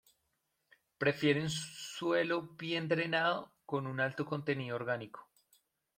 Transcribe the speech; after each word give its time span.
Prefiere 0.97 1.41
un 1.43 1.51
suelo 1.51 2.41
bien 2.57 2.87
drenado 2.87 3.53
con 3.67 3.85
un 3.85 3.99
alto 3.99 4.25
contenido 4.25 4.75
orgánico. 4.75 5.29